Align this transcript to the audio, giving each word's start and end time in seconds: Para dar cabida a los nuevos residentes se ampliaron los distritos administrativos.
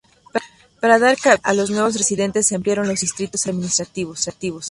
Para 0.81 0.97
dar 0.97 1.15
cabida 1.19 1.41
a 1.43 1.53
los 1.53 1.69
nuevos 1.69 1.93
residentes 1.95 2.47
se 2.47 2.55
ampliaron 2.55 2.87
los 2.87 3.01
distritos 3.01 3.45
administrativos. 3.45 4.27